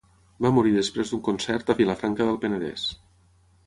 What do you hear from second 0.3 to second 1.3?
Va morir després d'un